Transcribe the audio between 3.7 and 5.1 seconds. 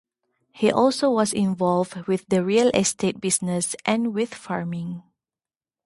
and with farming.